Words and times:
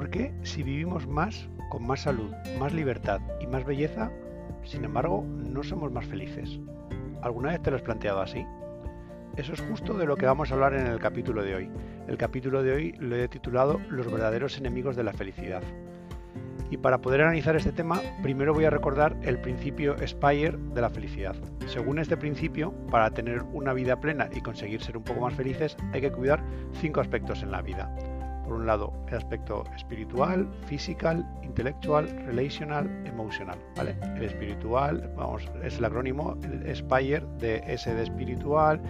¿Por 0.00 0.08
qué 0.08 0.32
si 0.44 0.62
vivimos 0.62 1.06
más, 1.06 1.46
con 1.68 1.86
más 1.86 2.00
salud, 2.00 2.32
más 2.58 2.72
libertad 2.72 3.20
y 3.38 3.46
más 3.46 3.66
belleza, 3.66 4.10
sin 4.64 4.82
embargo, 4.82 5.26
no 5.28 5.62
somos 5.62 5.92
más 5.92 6.06
felices? 6.06 6.58
¿Alguna 7.20 7.50
vez 7.50 7.60
te 7.60 7.70
lo 7.70 7.76
has 7.76 7.82
planteado 7.82 8.22
así? 8.22 8.46
Eso 9.36 9.52
es 9.52 9.60
justo 9.60 9.92
de 9.98 10.06
lo 10.06 10.16
que 10.16 10.24
vamos 10.24 10.50
a 10.50 10.54
hablar 10.54 10.72
en 10.72 10.86
el 10.86 10.98
capítulo 11.00 11.42
de 11.42 11.54
hoy. 11.54 11.70
El 12.08 12.16
capítulo 12.16 12.62
de 12.62 12.72
hoy 12.72 12.92
lo 12.92 13.14
he 13.14 13.28
titulado 13.28 13.78
Los 13.90 14.10
verdaderos 14.10 14.56
enemigos 14.56 14.96
de 14.96 15.04
la 15.04 15.12
felicidad. 15.12 15.62
Y 16.70 16.78
para 16.78 17.02
poder 17.02 17.20
analizar 17.20 17.54
este 17.54 17.72
tema, 17.72 18.00
primero 18.22 18.54
voy 18.54 18.64
a 18.64 18.70
recordar 18.70 19.18
el 19.20 19.38
principio 19.38 19.96
Spire 20.06 20.56
de 20.72 20.80
la 20.80 20.88
felicidad. 20.88 21.36
Según 21.66 21.98
este 21.98 22.16
principio, 22.16 22.72
para 22.90 23.10
tener 23.10 23.42
una 23.52 23.74
vida 23.74 24.00
plena 24.00 24.30
y 24.32 24.40
conseguir 24.40 24.80
ser 24.80 24.96
un 24.96 25.04
poco 25.04 25.20
más 25.20 25.34
felices, 25.34 25.76
hay 25.92 26.00
que 26.00 26.10
cuidar 26.10 26.42
cinco 26.80 27.02
aspectos 27.02 27.42
en 27.42 27.50
la 27.50 27.60
vida. 27.60 27.94
Por 28.50 28.58
un 28.58 28.66
lado, 28.66 28.92
el 29.06 29.14
aspecto 29.14 29.62
espiritual, 29.76 30.44
physical, 30.66 31.24
intelectual, 31.44 32.08
relational, 32.26 32.90
emocional. 33.06 33.56
¿vale? 33.76 33.94
El 34.16 34.24
espiritual, 34.24 35.08
vamos, 35.16 35.48
es 35.62 35.78
el 35.78 35.84
acrónimo 35.84 36.36
Spire 36.74 37.24
de 37.38 37.62
S 37.68 37.94
de 37.94 38.02
espiritual, 38.02 38.80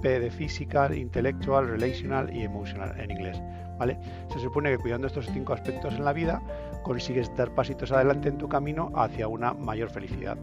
P 0.00 0.18
de 0.18 0.30
physical, 0.30 0.96
intelectual, 0.96 1.68
relational 1.68 2.34
y 2.34 2.44
emotional 2.44 2.98
en 2.98 3.10
inglés. 3.10 3.38
¿vale? 3.78 3.98
Se 4.32 4.38
supone 4.38 4.70
que 4.70 4.78
cuidando 4.78 5.08
estos 5.08 5.26
cinco 5.26 5.52
aspectos 5.52 5.92
en 5.92 6.06
la 6.06 6.14
vida 6.14 6.40
consigues 6.82 7.30
dar 7.36 7.54
pasitos 7.54 7.92
adelante 7.92 8.30
en 8.30 8.38
tu 8.38 8.48
camino 8.48 8.92
hacia 8.94 9.28
una 9.28 9.52
mayor 9.52 9.90
felicidad. 9.90 10.38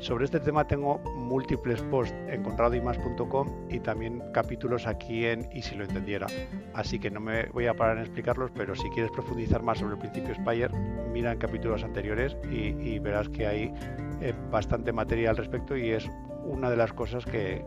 Sobre 0.00 0.26
este 0.26 0.40
tema 0.40 0.66
tengo 0.66 1.00
múltiples 1.32 1.80
posts 1.84 2.14
en 2.28 2.42
conradoymas.com 2.42 3.48
y 3.70 3.80
también 3.80 4.22
capítulos 4.34 4.86
aquí 4.86 5.24
en 5.24 5.48
Y 5.50 5.62
si 5.62 5.74
lo 5.74 5.84
entendiera. 5.84 6.26
Así 6.74 6.98
que 6.98 7.10
no 7.10 7.20
me 7.20 7.46
voy 7.46 7.66
a 7.68 7.74
parar 7.74 7.96
en 7.96 8.02
explicarlos, 8.02 8.50
pero 8.54 8.74
si 8.74 8.86
quieres 8.90 9.10
profundizar 9.12 9.62
más 9.62 9.78
sobre 9.78 9.94
el 9.94 9.98
principio 9.98 10.34
Spire, 10.34 10.68
mira 11.10 11.32
en 11.32 11.38
capítulos 11.38 11.84
anteriores 11.84 12.36
y, 12.50 12.98
verás 12.98 13.30
que 13.30 13.46
hay 13.46 13.72
eh, 14.20 14.34
bastante 14.50 14.92
materia 14.92 15.30
al 15.30 15.38
respecto 15.38 15.74
y 15.74 15.88
es 15.90 16.06
una 16.44 16.68
de 16.68 16.76
las 16.76 16.92
cosas 16.92 17.24
que, 17.24 17.64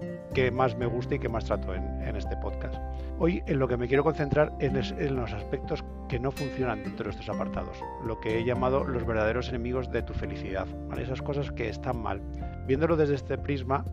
más 0.54 0.78
me 0.78 0.86
gusta 0.86 1.16
y 1.16 1.20
que 1.20 1.30
más 1.30 1.46
trato 1.46 1.74
en, 1.74 2.16
este 2.16 2.38
podcast. 2.38 2.76
Hoy 3.18 3.42
en 3.48 3.58
lo 3.58 3.68
que 3.68 3.78
me 3.78 3.88
quiero 3.88 4.04
concentrar 4.04 4.54
es 4.60 4.92
en 4.92 5.16
los 5.16 5.34
aspectos 5.34 5.84
que 6.08 6.20
no 6.20 6.32
funcionan 6.32 6.84
dentro 6.84 7.06
de 7.06 7.12
estos 7.12 7.30
apartados, 7.30 7.78
lo 8.06 8.20
que 8.20 8.38
he 8.38 8.44
llamado 8.44 8.84
los 8.84 9.06
verdaderos 9.06 9.50
enemigos 9.50 9.90
de 9.92 10.04
tu 10.04 10.14
felicidad, 10.14 10.68
esas 10.98 11.22
cosas 11.22 11.52
que 11.52 11.70
están 11.70 12.02
mal. 12.02 12.22
Viéndolo 12.68 12.98
desde 12.98 13.16
este 13.16 13.38
prisma, 13.38 13.86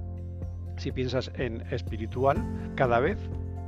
si 0.77 0.93
piensas 0.93 1.31
en 1.37 1.63
espiritual, 1.71 2.39
cada 2.75 3.01
vez 3.01 3.19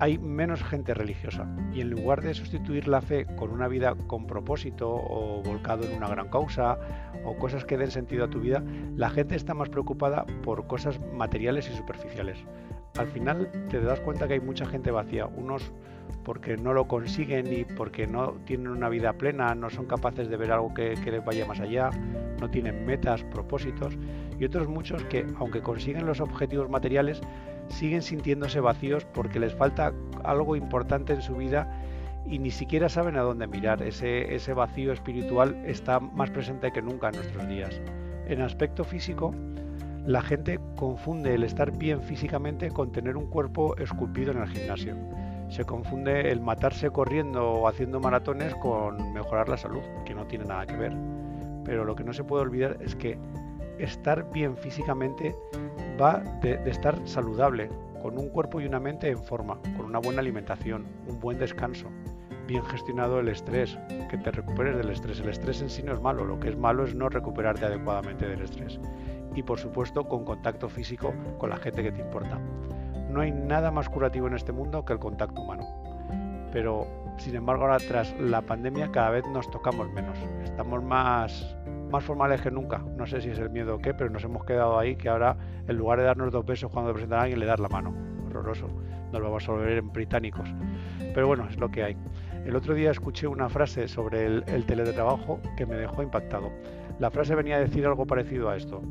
hay 0.01 0.19
menos 0.19 0.63
gente 0.63 0.93
religiosa 0.95 1.47
y 1.73 1.81
en 1.81 1.91
lugar 1.91 2.21
de 2.23 2.35
sustituir 2.35 2.89
la 2.89 3.01
fe 3.01 3.27
con 3.37 3.51
una 3.51 3.69
vida 3.69 3.95
con 4.07 4.27
propósito 4.27 4.91
o 4.91 5.43
volcado 5.43 5.85
en 5.85 5.97
una 5.97 6.09
gran 6.09 6.29
causa 6.29 6.79
o 7.25 7.37
cosas 7.37 7.65
que 7.65 7.79
den 7.79 7.91
sentido 7.91 8.25
a 8.25 8.31
tu 8.31 8.41
vida, 8.41 8.63
la 8.97 9.11
gente 9.11 9.37
está 9.37 9.55
más 9.55 9.69
preocupada 9.69 10.25
por 10.43 10.67
cosas 10.67 11.01
materiales 11.13 11.71
y 11.73 11.77
superficiales. 11.77 12.39
Al 12.99 13.07
final 13.09 13.51
te 13.71 13.81
das 13.81 14.01
cuenta 14.01 14.27
que 14.27 14.35
hay 14.35 14.41
mucha 14.41 14.67
gente 14.67 14.91
vacía, 14.91 15.27
unos 15.27 15.73
porque 16.25 16.57
no 16.57 16.73
lo 16.73 16.89
consiguen 16.89 17.53
y 17.53 17.65
porque 17.65 18.07
no 18.07 18.33
tienen 18.45 18.69
una 18.69 18.89
vida 18.89 19.13
plena, 19.13 19.55
no 19.55 19.71
son 19.71 19.87
capaces 19.87 20.29
de 20.29 20.37
ver 20.37 20.53
algo 20.53 20.73
que, 20.75 20.97
les 20.97 21.25
vaya 21.25 21.47
más 21.47 21.61
allá, 21.61 21.91
no 22.41 22.51
tienen 22.51 22.87
metas, 22.87 23.23
propósitos, 23.25 23.97
y 24.39 24.45
otros 24.45 24.69
muchos 24.69 25.03
que, 25.05 25.27
aunque 25.39 25.61
consiguen 25.61 26.07
los 26.07 26.21
objetivos 26.21 26.71
materiales, 26.71 27.21
siguen 27.69 28.03
sintiéndose 28.03 28.61
vacíos 28.61 29.05
porque 29.05 29.39
les 29.39 29.55
falta 29.55 29.93
algo 30.25 30.57
importante 30.57 31.13
en 31.13 31.23
su 31.23 31.37
vida 31.37 31.69
y 32.27 32.39
ni 32.39 32.51
siquiera 32.51 32.89
saben 32.89 33.17
a 33.17 33.23
dónde 33.23 33.47
mirar. 33.47 33.83
Ese, 33.83 34.35
ese 34.35 34.55
vacío 34.55 34.93
espiritual 34.93 35.63
está 35.67 36.01
más 36.01 36.31
presente 36.31 36.73
que 36.73 36.83
nunca 36.83 37.09
en 37.09 37.17
nuestros 37.17 37.49
días. 37.49 37.81
En 38.27 38.41
aspecto 38.41 38.85
físico, 38.85 39.35
la 40.07 40.21
gente 40.23 40.61
confunde 40.77 41.35
el 41.35 41.45
estar 41.45 41.77
bien 41.77 42.03
físicamente 42.03 42.71
con 42.71 42.93
tener 42.93 43.17
un 43.17 43.27
cuerpo 43.27 43.77
esculpido 43.77 44.33
en 44.33 44.39
el 44.39 44.49
gimnasio. 44.49 44.95
Se 45.49 45.65
confunde 45.65 46.31
el 46.31 46.41
matarse 46.41 46.91
corriendo 46.91 47.53
o 47.53 47.69
haciendo 47.69 48.01
maratones 48.01 48.55
con 48.57 49.13
mejorar 49.13 49.49
la 49.49 49.57
salud, 49.57 49.83
que 50.05 50.15
no 50.15 50.27
tiene 50.27 50.45
nada 50.45 50.67
que 50.67 50.77
ver. 50.77 50.93
Pero 51.65 51.85
lo 51.85 51.95
que 51.95 52.05
no 52.05 52.13
se 52.13 52.25
puede 52.25 52.43
olvidar 52.43 52.79
es 52.81 52.95
que 52.97 53.19
estar 53.79 54.31
bien 54.33 54.57
físicamente 54.57 55.35
va 56.01 56.21
de, 56.41 56.61
estar 56.67 56.97
saludable, 57.07 57.69
con 58.03 58.19
un 58.19 58.29
cuerpo 58.29 58.61
y 58.61 58.67
una 58.67 58.81
mente 58.81 59.09
en 59.09 59.23
forma, 59.23 59.59
con 59.77 59.87
una 59.87 59.99
buena 59.99 60.21
alimentación, 60.21 60.87
un 61.07 61.21
buen 61.21 61.39
descanso, 61.39 61.89
bien 62.47 62.63
gestionado 62.65 63.21
el 63.21 63.29
estrés, 63.29 63.79
que 64.11 64.19
te 64.19 64.31
recuperes 64.31 64.77
del 64.77 64.91
estrés. 64.91 65.21
El 65.21 65.31
estrés 65.31 65.63
en 65.63 65.71
sí 65.71 65.83
no 65.83 65.93
es 65.93 66.01
malo, 66.01 66.25
lo 66.25 66.39
que 66.39 66.51
es 66.51 66.57
malo 66.57 66.85
es 66.85 66.95
no 66.95 67.09
recuperarte 67.09 67.65
adecuadamente 67.65 68.29
del 68.29 68.43
estrés. 68.43 68.79
Y 69.35 69.43
por 69.43 69.59
supuesto 69.59 70.05
con 70.05 70.25
contacto 70.25 70.69
físico 70.69 71.15
con 71.39 71.51
la 71.51 71.57
gente 71.57 71.83
que 71.83 71.93
te 71.93 72.01
importa. 72.01 72.39
No 73.15 73.21
hay 73.21 73.31
nada 73.31 73.71
más 73.71 73.89
curativo 73.89 74.27
en 74.27 74.35
este 74.35 74.51
mundo 74.51 74.85
que 74.85 74.93
el 74.93 74.99
contacto 74.99 75.41
humano. 75.41 75.65
Pero, 76.51 76.89
sin 77.17 77.37
embargo, 77.37 77.63
ahora 77.63 77.79
tras 77.79 78.13
la 78.19 78.43
pandemia 78.43 78.91
cada 78.91 79.11
vez 79.11 79.25
nos 79.29 79.49
tocamos 79.53 79.89
menos. 79.93 80.19
Estamos 80.43 80.83
más 80.83 81.57
más 81.93 82.03
formales 82.03 82.41
que 82.41 82.51
nunca. 82.51 82.79
No 82.97 83.07
sé 83.07 83.21
si 83.21 83.31
es 83.31 83.39
el 83.39 83.51
miedo 83.51 83.77
o 83.77 83.79
qué, 83.79 83.95
pero 83.95 84.11
nos 84.11 84.25
hemos 84.25 84.45
quedado 84.45 84.77
ahí 84.81 84.97
que 84.97 85.09
ahora, 85.09 85.37
en 85.69 85.77
lugar 85.77 86.01
de 86.01 86.07
darnos 86.07 86.33
dos 86.33 86.45
besos 86.45 86.73
cuando 86.73 86.93
presentan 86.93 87.21
a 87.21 87.23
alguien, 87.23 87.39
le 87.39 87.47
das 87.47 87.61
la 87.61 87.69
mano. 87.69 87.95
Horroroso. 88.27 88.67
Nos 89.13 89.23
vamos 89.23 89.49
a 89.49 89.53
volver 89.53 89.79
en 89.79 89.93
británicos. 89.93 90.53
Pero 91.15 91.29
bueno, 91.29 91.47
es 91.49 91.57
lo 91.57 91.71
que 91.71 91.85
hay. 91.85 91.97
El 92.45 92.57
otro 92.57 92.75
día 92.75 92.91
escuché 92.91 93.29
una 93.29 93.49
frase 93.49 93.87
sobre 93.87 94.27
el, 94.27 94.45
el 94.49 94.67
teletrabajo 94.67 95.39
que 95.57 95.67
me 95.67 95.77
dejó 95.77 96.03
impactado. 96.03 96.51
La 96.99 97.13
frase 97.13 97.37
venía 97.37 97.57
a 97.57 97.61
decir 97.61 97.87
algo 97.87 98.07
parecido 98.07 98.51
a 98.51 98.57
esto. 98.57 98.83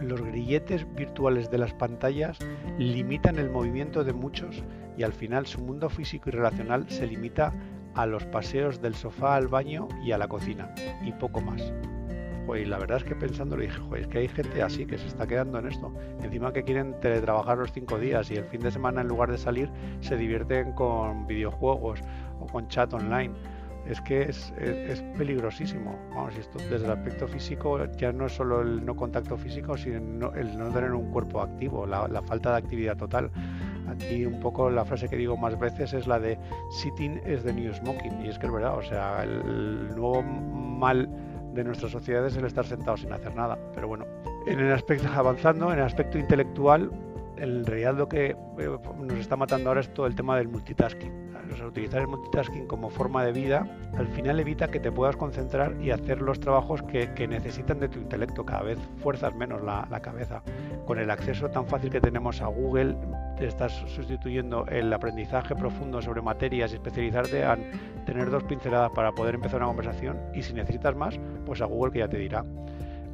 Los 0.00 0.20
grilletes 0.20 0.86
virtuales 0.94 1.50
de 1.50 1.58
las 1.58 1.72
pantallas 1.74 2.38
limitan 2.78 3.38
el 3.38 3.50
movimiento 3.50 4.04
de 4.04 4.12
muchos 4.12 4.62
y 4.96 5.02
al 5.02 5.12
final 5.12 5.46
su 5.46 5.60
mundo 5.60 5.88
físico 5.88 6.28
y 6.28 6.32
relacional 6.32 6.88
se 6.88 7.06
limita 7.06 7.52
a 7.94 8.06
los 8.06 8.24
paseos 8.26 8.80
del 8.82 8.94
sofá 8.94 9.36
al 9.36 9.48
baño 9.48 9.88
y 10.04 10.12
a 10.12 10.18
la 10.18 10.28
cocina 10.28 10.74
y 11.02 11.12
poco 11.12 11.40
más 11.40 11.72
y 12.54 12.64
la 12.64 12.78
verdad 12.78 12.98
es 12.98 13.04
que 13.04 13.16
pensando 13.16 13.56
le 13.56 13.64
dije, 13.64 13.80
es 13.96 14.06
que 14.06 14.18
hay 14.18 14.28
gente 14.28 14.62
así 14.62 14.86
que 14.86 14.98
se 14.98 15.08
está 15.08 15.26
quedando 15.26 15.58
en 15.58 15.66
esto. 15.66 15.92
Encima 16.22 16.52
que 16.52 16.62
quieren 16.62 16.98
teletrabajar 17.00 17.58
los 17.58 17.72
cinco 17.72 17.98
días 17.98 18.30
y 18.30 18.36
el 18.36 18.44
fin 18.44 18.60
de 18.60 18.70
semana 18.70 19.00
en 19.00 19.08
lugar 19.08 19.32
de 19.32 19.38
salir 19.38 19.70
se 20.00 20.16
divierten 20.16 20.72
con 20.72 21.26
videojuegos 21.26 22.00
o 22.38 22.46
con 22.46 22.68
chat 22.68 22.92
online. 22.94 23.34
Es 23.88 24.00
que 24.00 24.22
es, 24.22 24.52
es, 24.58 25.00
peligrosísimo. 25.16 25.96
Vamos, 26.10 26.36
esto 26.36 26.58
desde 26.70 26.86
el 26.86 26.90
aspecto 26.90 27.28
físico 27.28 27.84
ya 27.96 28.12
no 28.12 28.26
es 28.26 28.32
solo 28.32 28.62
el 28.62 28.84
no 28.84 28.96
contacto 28.96 29.36
físico, 29.36 29.76
sino 29.76 30.32
el 30.34 30.58
no 30.58 30.70
tener 30.70 30.92
un 30.92 31.10
cuerpo 31.12 31.40
activo, 31.40 31.86
la, 31.86 32.08
la 32.08 32.22
falta 32.22 32.50
de 32.50 32.56
actividad 32.58 32.96
total. 32.96 33.30
Aquí 33.88 34.26
un 34.26 34.40
poco 34.40 34.68
la 34.68 34.84
frase 34.84 35.08
que 35.08 35.16
digo 35.16 35.36
más 35.36 35.58
veces 35.58 35.92
es 35.92 36.06
la 36.06 36.18
de 36.18 36.38
sitting 36.70 37.20
is 37.26 37.44
the 37.44 37.52
new 37.52 37.72
smoking. 37.72 38.24
Y 38.24 38.28
es 38.28 38.38
que 38.38 38.46
es 38.46 38.52
verdad, 38.52 38.76
o 38.76 38.82
sea, 38.82 39.22
el 39.22 39.88
nuevo 39.94 40.22
mal 40.22 41.08
de 41.54 41.64
nuestra 41.64 41.88
sociedad 41.88 42.26
es 42.26 42.36
el 42.36 42.44
estar 42.44 42.66
sentado 42.66 42.96
sin 42.96 43.12
hacer 43.12 43.34
nada. 43.34 43.58
Pero 43.74 43.88
bueno, 43.88 44.04
en 44.46 44.60
el 44.60 44.72
aspecto 44.72 45.08
avanzando, 45.14 45.72
en 45.72 45.78
el 45.78 45.84
aspecto 45.84 46.18
intelectual, 46.18 46.90
en 47.38 47.64
realidad 47.64 47.94
lo 47.94 48.08
que 48.08 48.36
eh, 48.58 48.78
nos 48.98 49.18
está 49.18 49.36
matando 49.36 49.70
ahora 49.70 49.80
es 49.80 49.92
todo 49.92 50.06
el 50.06 50.14
tema 50.14 50.36
del 50.36 50.48
multitasking. 50.48 51.26
utilizar 51.66 52.00
el 52.00 52.08
multitasking 52.08 52.66
como 52.66 52.90
forma 52.90 53.24
de 53.24 53.32
vida 53.32 53.66
al 53.96 54.08
final 54.08 54.40
evita 54.40 54.68
que 54.68 54.80
te 54.80 54.90
puedas 54.90 55.16
concentrar 55.16 55.74
y 55.80 55.90
hacer 55.90 56.20
los 56.20 56.40
trabajos 56.40 56.82
que, 56.82 57.06
necesitan 57.28 57.80
de 57.80 57.88
tu 57.88 57.98
intelecto. 57.98 58.44
Cada 58.44 58.62
vez 58.62 58.78
fuerzas 59.02 59.34
menos 59.34 59.62
la, 59.62 60.00
cabeza. 60.00 60.42
Con 60.86 60.98
el 60.98 61.10
acceso 61.10 61.48
tan 61.48 61.66
fácil 61.66 61.90
que 61.90 62.00
tenemos 62.00 62.40
a 62.40 62.46
Google, 62.46 62.96
te 63.36 63.46
estás 63.46 63.72
sustituyendo 63.72 64.66
el 64.66 64.92
aprendizaje 64.92 65.54
profundo 65.54 66.00
sobre 66.02 66.22
materias 66.22 66.72
y 66.72 66.74
especializarte 66.74 67.44
a 67.44 67.58
tener 68.04 68.30
dos 68.30 68.44
pinceladas 68.44 68.90
para 68.92 69.12
poder 69.12 69.34
empezar 69.34 69.58
una 69.58 69.68
conversación 69.68 70.18
y 70.34 70.42
si 70.42 70.52
necesitas 70.52 70.94
más, 70.94 71.18
pues 71.44 71.60
a 71.60 71.66
Google 71.66 71.92
que 71.92 71.98
ya 72.00 72.08
te 72.08 72.18
dirá. 72.18 72.44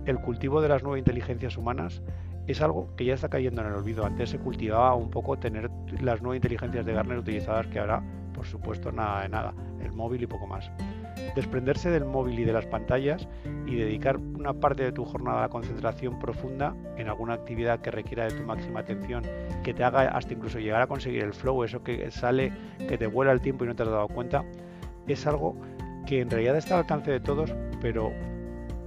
El 0.04 0.18
cultivo 0.20 0.60
de 0.60 0.68
las 0.68 0.82
nuevas 0.82 0.98
inteligencias 0.98 1.56
humanas 1.56 2.02
es 2.46 2.60
algo 2.60 2.94
que 2.96 3.04
ya 3.04 3.14
está 3.14 3.28
cayendo 3.28 3.60
en 3.60 3.68
el 3.68 3.74
olvido. 3.74 4.04
Antes 4.04 4.30
se 4.30 4.38
cultivaba 4.38 4.94
un 4.94 5.10
poco 5.10 5.38
tener 5.38 5.70
las 6.00 6.20
nuevas 6.22 6.36
inteligencias 6.36 6.84
de 6.84 6.92
Gartner 6.92 7.18
utilizadas, 7.18 7.66
que 7.68 7.78
ahora, 7.78 8.02
por 8.34 8.46
supuesto, 8.46 8.90
nada 8.90 9.22
de 9.22 9.28
nada. 9.28 9.54
El 9.80 9.92
móvil 9.92 10.22
y 10.22 10.26
poco 10.26 10.46
más. 10.46 10.70
Desprenderse 11.34 11.90
del 11.90 12.04
móvil 12.04 12.38
y 12.38 12.44
de 12.44 12.52
las 12.52 12.66
pantallas 12.66 13.28
y 13.66 13.76
dedicar 13.76 14.16
una 14.16 14.54
parte 14.54 14.82
de 14.82 14.92
tu 14.92 15.04
jornada 15.04 15.38
a 15.38 15.42
la 15.42 15.48
concentración 15.48 16.18
profunda 16.18 16.74
en 16.96 17.08
alguna 17.08 17.34
actividad 17.34 17.80
que 17.80 17.90
requiera 17.90 18.24
de 18.24 18.32
tu 18.32 18.42
máxima 18.44 18.80
atención, 18.80 19.22
que 19.62 19.72
te 19.72 19.84
haga 19.84 20.08
hasta 20.08 20.34
incluso 20.34 20.58
llegar 20.58 20.82
a 20.82 20.86
conseguir 20.86 21.22
el 21.22 21.32
flow, 21.32 21.64
eso 21.64 21.82
que 21.82 22.10
sale, 22.10 22.52
que 22.88 22.98
te 22.98 23.06
vuela 23.06 23.32
el 23.32 23.40
tiempo 23.40 23.64
y 23.64 23.68
no 23.68 23.76
te 23.76 23.82
has 23.84 23.88
dado 23.88 24.08
cuenta, 24.08 24.44
es 25.06 25.26
algo 25.26 25.56
que 26.06 26.20
en 26.20 26.30
realidad 26.30 26.56
está 26.56 26.74
al 26.74 26.80
alcance 26.80 27.10
de 27.10 27.20
todos, 27.20 27.54
pero 27.80 28.12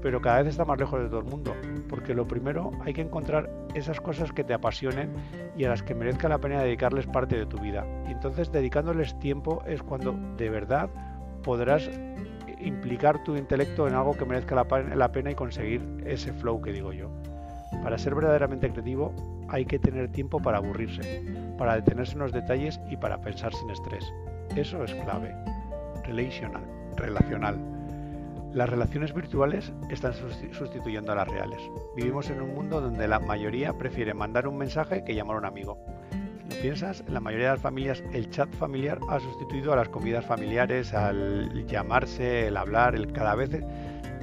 pero 0.06 0.22
cada 0.22 0.44
vez 0.44 0.50
está 0.50 0.66
más 0.66 0.78
lejos 0.78 1.02
de 1.02 1.07
todo 1.07 1.22
el 1.22 1.25
mundo. 1.25 1.56
Porque 1.90 2.13
lo 2.13 2.28
primero 2.28 2.69
hay 2.86 2.94
que 2.94 3.02
encontrar 3.02 3.50
esas 3.74 4.00
cosas 4.00 4.31
que 4.31 4.44
te 4.44 4.54
apasionen 4.54 5.12
y 5.57 5.63
a 5.63 5.69
las 5.69 5.81
que 5.81 5.96
merezca 5.96 6.30
la 6.30 6.38
pena 6.38 6.62
dedicarles 6.62 7.07
parte 7.07 7.36
de 7.36 7.48
tu 7.48 7.57
vida. 7.57 7.88
Y 8.07 8.12
entonces 8.12 8.52
dedicándoles 8.52 9.18
tiempo 9.18 9.63
es 9.66 9.81
cuando 9.81 10.13
de 10.38 10.52
verdad 10.52 10.92
podrás 11.42 11.90
implicar 12.60 13.24
tu 13.24 13.36
intelecto 13.36 13.88
en 13.88 13.96
algo 13.96 14.13
que 14.13 14.25
merezca 14.25 14.54
la 14.54 15.12
pena 15.12 15.31
y 15.31 15.34
conseguir 15.34 15.81
ese 16.06 16.31
flow 16.34 16.62
que 16.62 16.72
digo 16.72 16.94
yo. 16.94 17.10
Para 17.81 17.98
ser 17.98 18.13
verdaderamente 18.13 18.69
creativo 18.69 19.12
hay 19.50 19.66
que 19.66 19.80
tener 19.80 20.12
tiempo 20.12 20.40
para 20.40 20.60
aburrirse, 20.60 21.24
para 21.57 21.78
detenerse 21.78 22.13
en 22.13 22.19
los 22.19 22.31
detalles 22.31 22.80
y 22.92 22.98
para 22.98 23.19
pensar 23.22 23.56
sin 23.56 23.72
estrés. 23.72 24.06
Eso 24.56 24.84
es 24.84 24.94
clave. 24.94 25.34
Relational, 26.04 26.62
relacional. 26.96 27.75
Las 28.56 28.69
relaciones 28.69 29.13
virtuales 29.13 29.74
están 29.90 30.13
sustituyendo 30.13 31.12
a 31.12 31.16
las 31.16 31.28
reales. 31.28 31.60
Vivimos 31.94 32.30
en 32.30 32.42
un 32.42 32.56
mundo 32.56 32.80
donde 32.80 33.06
la 33.06 33.19
mayoría 33.19 33.74
prefiere 33.74 34.13
mandar 34.13 34.48
un 34.48 34.56
mensaje 34.56 35.04
que 35.04 35.13
llamar 35.13 35.36
a 35.36 35.40
un 35.40 35.46
amigo. 35.46 35.78
Si 36.48 36.56
lo 36.56 36.62
piensas, 36.62 37.04
en 37.06 37.16
la 37.16 37.19
mayoría 37.19 37.48
de 37.48 37.54
las 37.56 37.62
familias 37.62 38.02
el 38.13 38.30
chat 38.30 38.50
familiar 38.56 38.98
ha 39.10 39.19
sustituido 39.19 39.74
a 39.74 39.75
las 39.75 39.90
comidas 39.90 40.25
familiares, 40.25 40.94
al 40.94 41.68
llamarse, 41.68 42.48
el 42.48 42.56
hablar, 42.56 42.96
el 42.96 43.12
cada 43.12 43.36
vez 43.36 43.62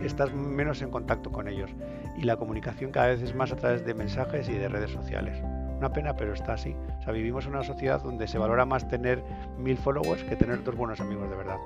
estás 0.02 0.32
menos 0.32 0.80
en 0.80 0.90
contacto 0.90 1.30
con 1.30 1.46
ellos 1.46 1.70
y 2.16 2.22
la 2.22 2.38
comunicación 2.38 2.90
cada 2.90 3.08
vez 3.08 3.20
es 3.20 3.34
más 3.34 3.52
a 3.52 3.56
través 3.56 3.84
de 3.84 3.92
mensajes 3.92 4.48
y 4.48 4.54
de 4.54 4.70
redes 4.70 4.92
sociales. 4.92 5.36
Una 5.82 5.92
pena, 5.92 6.14
pero 6.14 6.32
está 6.32 6.52
así. 6.52 6.76
O 7.00 7.02
sea, 7.02 7.12
vivimos 7.12 7.44
en 7.44 7.54
una 7.54 7.64
sociedad 7.64 8.00
donde 8.00 8.28
se 8.28 8.38
valora 8.38 8.64
más 8.64 8.86
tener 8.86 9.20
mil 9.58 9.76
followers 9.76 10.22
que 10.22 10.36
tener 10.36 10.62
dos 10.62 10.76
buenos 10.76 11.00
amigos 11.00 11.28
de 11.28 11.34
verdad. 11.34 11.56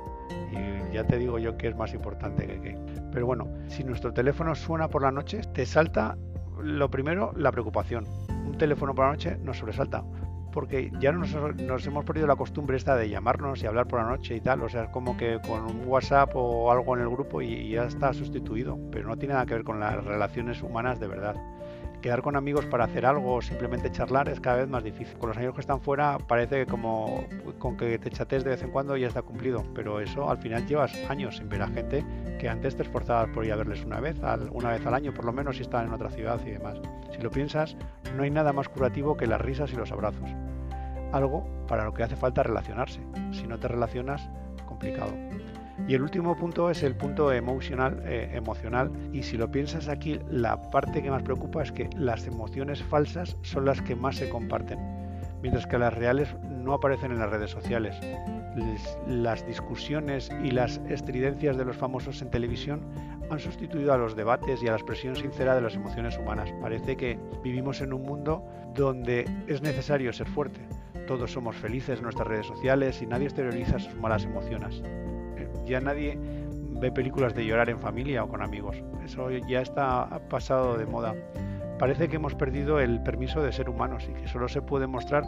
Y 0.51 0.95
ya 0.95 1.05
te 1.05 1.19
digo 1.19 1.39
yo 1.39 1.59
que 1.59 1.69
es 1.69 1.77
más 1.77 1.93
importante 1.93 2.47
que 2.47 2.59
qué. 2.63 2.79
Pero 3.13 3.27
bueno, 3.27 3.47
si 3.69 3.85
nuestro 3.85 4.15
teléfono 4.15 4.55
suena 4.55 4.89
por 4.89 5.03
la 5.03 5.11
noche, 5.11 5.43
te 5.53 5.67
salta 5.67 6.17
lo 6.63 6.91
primero 6.91 7.35
la 7.37 7.53
preocupación. 7.53 8.07
Un 8.31 8.57
teléfono 8.57 8.95
por 8.95 9.05
la 9.05 9.11
noche 9.11 9.37
nos 9.43 9.59
sobresalta 9.59 10.03
porque 10.51 10.91
ya 10.99 11.13
nos, 11.13 11.35
nos, 11.35 11.87
hemos 11.87 12.07
perdido 12.07 12.27
la 12.27 12.37
costumbre 12.37 12.79
esta 12.79 12.97
de 12.97 13.11
llamarnos 13.11 13.63
y 13.63 13.67
hablar 13.67 13.87
por 13.87 14.01
la 14.01 14.09
noche 14.09 14.35
y 14.37 14.41
tal, 14.41 14.63
o 14.63 14.71
sea, 14.71 14.85
es 14.85 14.89
como 14.89 15.15
que 15.19 15.39
con 15.47 15.67
un 15.67 15.83
WhatsApp 15.87 16.31
o 16.35 16.73
algo 16.73 16.97
en 16.97 17.03
el 17.03 17.11
grupo 17.11 17.43
y 17.43 17.69
ya 17.69 17.85
está 17.85 18.15
sustituido, 18.15 18.79
pero 18.91 19.07
no 19.07 19.19
tiene 19.19 19.35
nada 19.35 19.45
que 19.45 19.53
ver 19.53 19.65
con 19.65 19.79
las 19.79 20.03
relaciones 20.03 20.63
humanas 20.63 20.99
de 20.99 21.09
verdad 21.09 21.37
quedar 22.07 22.23
con 22.23 22.37
amigos 22.37 22.65
para 22.67 22.85
hacer 22.85 23.05
algo 23.05 23.35
o 23.35 23.43
simplemente 23.43 23.91
charlar 23.91 24.29
es 24.29 24.39
cada 24.39 24.59
vez 24.59 24.69
más 24.69 24.85
difícil. 24.85 25.19
Con 25.19 25.31
los 25.31 25.37
amigos 25.37 25.57
que 25.57 25.63
están 25.63 25.81
fuera 25.81 26.19
parece 26.19 26.61
que 26.61 26.67
como 26.67 27.25
con 27.59 27.77
que 27.77 27.99
te 27.99 28.11
chates 28.13 28.45
de 28.45 28.51
vez 28.51 28.63
en 28.63 28.71
cuando 28.71 28.97
ya 28.97 29.09
está 29.09 29.23
cumplido, 29.23 29.65
pero 29.75 29.99
eso 29.99 30.31
al 30.31 30.39
final 30.39 30.65
llevas 30.69 30.95
años 31.11 31.39
sin 31.39 31.49
ver 31.49 31.63
a 31.63 31.67
gente 31.67 32.05
que 32.39 32.49
antes 32.49 32.77
te 32.77 32.85
esforzabas 32.85 33.31
por 33.31 33.45
ir 33.45 33.53
a 33.53 33.57
verles 33.57 33.85
una 33.85 33.99
vez, 33.99 34.23
al, 34.23 34.49
una 34.53 34.71
vez 34.71 34.87
al 34.87 34.95
año 34.95 35.13
por 35.13 35.25
lo 35.25 35.33
menos 35.33 35.57
si 35.57 35.63
están 35.63 35.87
en 35.87 35.95
otra 35.95 36.11
ciudad 36.11 36.41
y 36.47 36.51
demás. 36.51 36.79
Si 37.11 37.21
lo 37.21 37.31
piensas, 37.33 37.77
no 38.17 38.23
hay 38.23 38.31
nada 38.31 38.53
más 38.53 38.69
curativo 38.69 39.17
que 39.17 39.27
las 39.27 39.41
risas 39.41 39.73
y 39.73 39.75
los 39.75 39.91
abrazos. 39.91 40.31
Algo 41.11 41.45
para 41.67 41.85
lo 41.85 41.93
que 41.93 42.05
hace 42.05 42.15
falta 42.15 42.45
relacionarse. 42.45 43.01
Si 43.33 43.49
no 43.49 43.59
te 43.59 43.67
relacionas, 43.67 44.31
complicado. 44.65 45.11
Y 45.89 45.95
el 45.95 46.03
último 46.03 46.37
punto 46.37 46.71
es 46.71 46.83
el 46.83 46.97
punto 46.97 47.33
emocional, 47.33 48.03
eh, 48.05 48.31
emocional. 48.35 48.91
Y 49.13 49.23
si 49.23 49.37
lo 49.37 49.51
piensas 49.51 49.89
aquí, 49.89 50.19
la 50.31 50.61
parte 50.71 51.03
que 51.03 51.11
más 51.11 51.23
preocupa 51.23 51.63
es 51.63 51.71
que 51.71 51.89
las 51.97 52.27
emociones 52.27 52.83
falsas 52.83 53.37
son 53.43 53.67
las 53.67 53.81
que 53.83 53.95
más 53.95 54.17
se 54.17 54.29
comparten, 54.29 54.79
mientras 55.43 55.67
que 55.67 55.79
las 55.79 55.95
reales 55.95 56.35
no 56.43 56.73
aparecen 56.73 57.13
en 57.13 57.19
las 57.19 57.31
redes 57.31 57.51
sociales. 57.51 57.97
las 59.07 59.47
discusiones 59.47 60.31
y 60.43 60.51
las 60.51 60.81
estridencias 60.89 61.59
de 61.59 61.67
los 61.67 61.77
famosos 61.77 62.23
en 62.23 62.31
televisión 62.31 62.81
han 63.31 63.39
sustituido 63.39 63.93
a 63.93 63.99
los 63.99 64.17
debates 64.17 64.63
y 64.63 64.67
a 64.67 64.71
la 64.71 64.79
expresión 64.79 65.15
sincera 65.15 65.55
de 65.55 65.61
las 65.61 65.75
emociones 65.75 66.17
humanas. 66.17 66.51
Parece 66.63 66.97
que 66.97 67.19
vivimos 67.45 67.83
en 67.83 67.93
un 67.93 68.03
mundo 68.03 68.43
donde 68.75 69.29
es 69.47 69.61
necesario 69.61 70.11
ser 70.15 70.27
fuerte. 70.27 70.61
Todos 71.07 71.33
somos 71.33 71.55
felices 71.55 71.99
en 71.99 72.05
nuestras 72.05 72.29
redes 72.29 72.47
sociales 72.47 73.03
y 73.03 73.07
nadie 73.07 73.27
exterioriza 73.27 73.79
sus 73.79 73.95
malas 73.97 74.25
emociones 74.25 74.83
ya 75.65 75.81
nadie 75.81 76.19
ve 76.81 76.93
películas 76.93 77.35
de 77.35 77.45
llorar 77.45 77.71
en 77.71 77.79
familia 77.79 78.25
o 78.25 78.29
con 78.29 78.43
amigos. 78.43 78.77
Eso 79.05 79.31
ya 79.31 79.61
está 79.61 80.21
pasado 80.29 80.77
de 80.77 80.87
moda. 80.87 81.15
Parece 81.79 82.09
que 82.09 82.17
hemos 82.17 82.35
perdido 82.35 82.81
el 82.81 83.03
permiso 83.03 83.43
de 83.43 83.53
ser 83.53 83.69
humanos 83.69 84.09
y 84.11 84.15
que 84.15 84.29
solo 84.29 84.49
se 84.49 84.63
puede 84.63 84.87
mostrar 84.87 85.25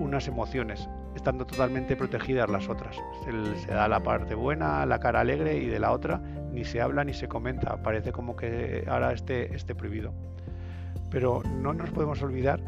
unas 0.00 0.28
emociones, 0.28 0.88
estando 1.14 1.46
totalmente 1.46 1.96
protegidas 1.96 2.50
las 2.50 2.68
otras. 2.68 2.96
Se, 3.24 3.66
da 3.72 3.88
la 3.88 4.00
parte 4.00 4.34
buena, 4.34 4.84
la 4.84 4.98
cara 4.98 5.20
alegre 5.20 5.56
y 5.56 5.66
de 5.66 5.78
la 5.78 5.92
otra 5.92 6.20
ni 6.52 6.64
se 6.64 6.80
habla 6.80 7.04
ni 7.04 7.14
se 7.14 7.28
comenta. 7.28 7.82
Parece 7.82 8.12
como 8.12 8.36
que 8.36 8.84
ahora 8.88 9.12
esté, 9.12 9.54
esté 9.54 9.74
prohibido. 9.74 10.12
Pero 11.10 11.42
no 11.62 11.72
nos 11.72 11.90
podemos 11.90 12.20
olvidar 12.22 12.60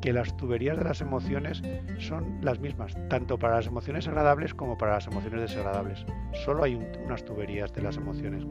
que 0.00 0.12
las 0.12 0.36
tuberías 0.36 0.78
de 0.78 0.84
las 0.84 1.00
emociones 1.00 1.62
son 1.98 2.38
las 2.42 2.60
mismas, 2.60 2.96
tanto 3.08 3.38
para 3.38 3.56
las 3.56 3.66
emociones 3.66 4.06
agradables 4.06 4.54
como 4.54 4.78
para 4.78 4.94
las 4.94 5.06
emociones 5.06 5.42
desagradables. 5.42 6.04
Solo 6.44 6.64
hay 6.64 6.74
unas 7.04 7.24
tuberías 7.24 7.72
de 7.72 7.82
las 7.82 7.96
emociones 7.96 8.44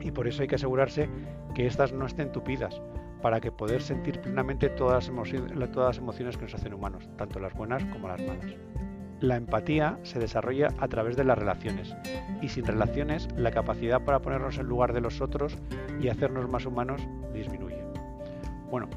y 0.00 0.10
por 0.10 0.28
eso 0.28 0.42
hay 0.42 0.48
que 0.48 0.56
asegurarse 0.56 1.08
que 1.54 1.66
éstas 1.66 1.92
no 1.92 2.06
estén 2.06 2.32
tupidas 2.32 2.80
para 3.22 3.40
que 3.40 3.50
poder 3.50 3.80
sentir 3.80 4.20
plenamente 4.20 4.68
todas 4.68 4.94
las, 4.94 5.08
emociones, 5.08 5.52
todas 5.72 5.96
las 5.96 5.98
emociones 5.98 6.36
que 6.36 6.44
nos 6.44 6.54
hacen 6.54 6.74
humanos, 6.74 7.08
tanto 7.16 7.38
las 7.38 7.54
buenas 7.54 7.84
como 7.86 8.08
las 8.08 8.20
malas. 8.20 8.54
La 9.20 9.36
empatía 9.36 9.98
se 10.02 10.18
desarrolla 10.18 10.68
a 10.78 10.88
través 10.88 11.16
de 11.16 11.24
las 11.24 11.38
relaciones 11.38 11.94
y 12.42 12.48
sin 12.48 12.66
relaciones 12.66 13.28
la 13.36 13.50
capacidad 13.50 14.04
para 14.04 14.20
ponernos 14.20 14.58
en 14.58 14.66
lugar 14.66 14.92
de 14.92 15.00
los 15.00 15.22
otros 15.22 15.56
y 16.00 16.08
hacernos 16.08 16.50
más 16.50 16.66
humanos 16.66 17.00
disminuye. 17.32 17.82
Bueno, 18.70 18.88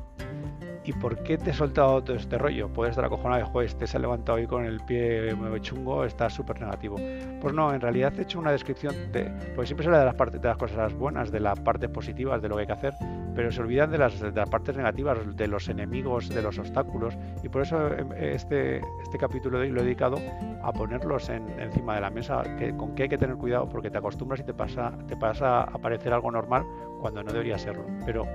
¿Y 0.88 0.94
por 0.94 1.22
qué 1.22 1.38
te 1.38 1.50
he 1.50 1.54
soltado 1.54 2.02
todo 2.02 2.16
este 2.16 2.38
rollo? 2.38 2.70
Puedes 2.70 2.92
estar 2.92 3.04
acojonado 3.04 3.44
de, 3.44 3.50
juez, 3.50 3.76
te 3.76 3.86
se 3.86 3.98
ha 3.98 4.00
levantado 4.00 4.38
ahí 4.38 4.48
con 4.48 4.64
el 4.64 4.80
pie 4.80 5.36
chungo, 5.60 6.06
está 6.06 6.30
súper 6.30 6.62
negativo. 6.62 6.96
Pues 7.42 7.54
no, 7.54 7.74
en 7.74 7.82
realidad 7.82 8.14
he 8.18 8.22
hecho 8.22 8.40
una 8.40 8.52
descripción 8.52 8.96
de. 9.12 9.26
Porque 9.54 9.68
siempre 9.68 9.84
se 9.84 9.90
habla 9.90 10.00
de 10.00 10.06
las, 10.06 10.16
partes, 10.16 10.42
de 10.42 10.48
las 10.48 10.56
cosas 10.56 10.94
buenas, 10.94 11.30
de 11.30 11.42
las 11.42 11.60
partes 11.60 11.90
positivas, 11.90 12.42
de 12.42 12.48
lo 12.48 12.56
que 12.56 12.62
hay 12.62 12.68
que 12.68 12.74
hacer, 12.74 12.94
pero 13.36 13.52
se 13.52 13.60
olvidan 13.60 13.92
de 13.92 13.98
las, 13.98 14.14
partes 14.50 14.78
negativas, 14.78 15.36
de 15.36 15.48
los 15.48 15.68
enemigos, 15.68 16.30
de 16.30 16.42
los 16.42 16.58
obstáculos. 16.58 17.18
Y 17.44 17.50
por 17.50 17.64
eso 17.64 17.94
em, 17.94 18.14
este, 18.14 18.78
este 19.04 19.18
capítulo 19.18 19.60
de 19.60 19.66
hoy 19.66 19.72
lo 19.74 19.82
he 19.82 19.84
dedicado 19.84 20.16
a 20.64 20.72
ponerlos 20.72 21.28
en, 21.28 21.50
encima 21.60 21.96
de 21.96 22.02
la 22.02 22.10
mesa, 22.10 22.44
con 22.78 22.96
qué 22.96 23.04
hay 23.04 23.10
que 23.10 23.18
tener 23.18 23.36
cuidado, 23.36 23.68
porque 23.68 23.92
te 23.92 23.98
acostumbras 23.98 24.40
y 24.40 24.44
te 24.44 24.54
pasa, 24.54 24.94
te 25.06 25.18
pasa 25.18 25.64
a 25.64 25.78
parecer 25.80 26.14
algo 26.14 26.32
normal 26.32 26.66
cuando 27.02 27.22
no 27.24 27.34
debería 27.34 27.58
serlo. 27.58 27.84
Pero 28.06 28.26